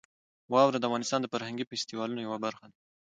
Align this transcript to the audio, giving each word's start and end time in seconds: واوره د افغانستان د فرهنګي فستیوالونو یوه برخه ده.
واوره 0.53 0.77
د 0.79 0.83
افغانستان 0.89 1.19
د 1.21 1.27
فرهنګي 1.33 1.65
فستیوالونو 1.69 2.21
یوه 2.27 2.37
برخه 2.45 2.65
ده. 2.71 2.77